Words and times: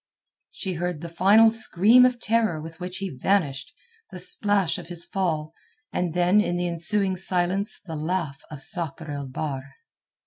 She 0.49 0.73
heard 0.73 1.01
the 1.01 1.09
final 1.09 1.51
scream 1.51 2.07
of 2.07 2.19
terror 2.19 2.59
with 2.59 2.79
which 2.79 2.97
he 2.97 3.11
vanished, 3.11 3.71
the 4.09 4.17
splash 4.17 4.79
of 4.79 4.87
his 4.87 5.05
fall, 5.05 5.53
and 5.93 6.15
then 6.15 6.41
in 6.41 6.55
the 6.55 6.67
ensuing 6.67 7.15
silence 7.15 7.79
the 7.85 7.95
laugh 7.95 8.41
of 8.49 8.63
Sakr 8.63 9.11
el 9.11 9.27
Bahr. 9.27 9.61